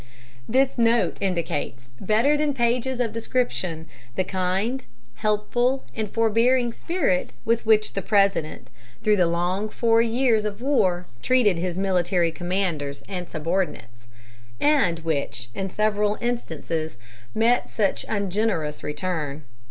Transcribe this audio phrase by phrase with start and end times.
[0.49, 3.85] This note indicates, better than pages of description,
[4.15, 8.71] the kind, helpful, and forbearing spirit with which the President,
[9.03, 14.07] through the long four years' war, treated his military commanders and subordinates;
[14.59, 16.97] and which, in several instances,
[17.35, 19.43] met such ungenerous return.